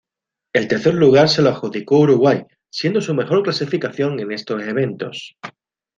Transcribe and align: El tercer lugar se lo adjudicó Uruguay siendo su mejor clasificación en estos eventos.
El 0.53 0.67
tercer 0.67 0.95
lugar 0.95 1.29
se 1.29 1.43
lo 1.43 1.49
adjudicó 1.51 1.99
Uruguay 1.99 2.41
siendo 2.71 3.01
su 3.01 3.13
mejor 3.13 3.43
clasificación 3.43 4.19
en 4.19 4.31
estos 4.31 4.63
eventos. 4.63 5.35